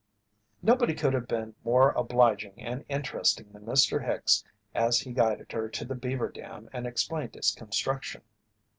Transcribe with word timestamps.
Nobody 0.63 0.95
could 0.95 1.13
have 1.13 1.27
been 1.27 1.53
more 1.63 1.91
obliging 1.91 2.59
and 2.59 2.83
interesting 2.89 3.51
than 3.53 3.67
Mr. 3.67 4.03
Hicks 4.03 4.43
as 4.73 5.01
he 5.01 5.11
guided 5.11 5.51
her 5.51 5.69
to 5.69 5.85
the 5.85 5.93
beaver 5.93 6.29
dam 6.31 6.71
and 6.73 6.87
explained 6.87 7.35
its 7.35 7.53
construction. 7.53 8.23